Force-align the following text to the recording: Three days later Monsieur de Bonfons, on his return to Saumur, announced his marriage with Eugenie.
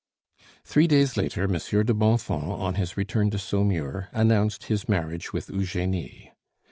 Three 0.63 0.87
days 0.87 1.15
later 1.15 1.47
Monsieur 1.47 1.83
de 1.83 1.93
Bonfons, 1.93 2.59
on 2.59 2.73
his 2.73 2.97
return 2.97 3.29
to 3.29 3.37
Saumur, 3.37 4.07
announced 4.13 4.63
his 4.63 4.89
marriage 4.89 5.31
with 5.31 5.47
Eugenie. 5.51 6.31